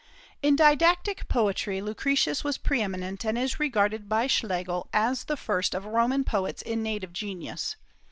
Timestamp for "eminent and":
2.81-3.37